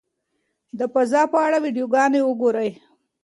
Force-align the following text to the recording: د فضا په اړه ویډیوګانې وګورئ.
د 0.77 0.79
فضا 0.93 1.21
په 1.31 1.37
اړه 1.45 1.57
ویډیوګانې 1.63 2.21
وګورئ. 2.23 2.69